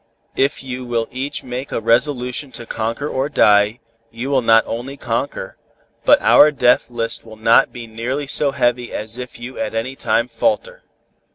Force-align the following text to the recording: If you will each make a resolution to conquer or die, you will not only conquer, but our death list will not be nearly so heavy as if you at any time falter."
If 0.35 0.63
you 0.63 0.83
will 0.83 1.07
each 1.11 1.43
make 1.43 1.71
a 1.71 1.79
resolution 1.79 2.51
to 2.53 2.65
conquer 2.65 3.07
or 3.07 3.29
die, 3.29 3.79
you 4.09 4.31
will 4.31 4.41
not 4.41 4.63
only 4.65 4.97
conquer, 4.97 5.57
but 6.05 6.19
our 6.23 6.49
death 6.49 6.89
list 6.89 7.23
will 7.23 7.35
not 7.37 7.71
be 7.71 7.85
nearly 7.85 8.25
so 8.25 8.49
heavy 8.49 8.91
as 8.91 9.19
if 9.19 9.37
you 9.37 9.59
at 9.59 9.75
any 9.75 9.95
time 9.95 10.27
falter." 10.27 10.81